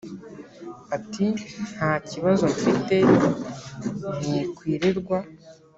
[0.95, 2.95] ati”ntakibazo mfite
[4.19, 5.17] mwikwirirwa